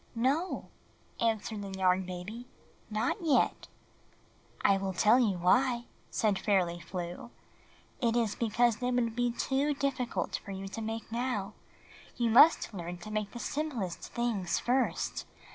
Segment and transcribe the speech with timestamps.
[0.15, 0.69] "No,"
[1.19, 2.47] answered the Yarn Baby,
[2.89, 3.67] "not yet."
[4.63, 7.29] "I wiU tell you why," said Fairly Flew.
[8.01, 11.53] "It is because they would be too difficult for you to make now.
[12.17, 15.27] You must learn to make the simplest things first.